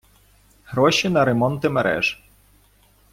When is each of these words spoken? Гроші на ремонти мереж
Гроші 0.65 1.09
на 1.09 1.25
ремонти 1.25 1.69
мереж 1.69 2.23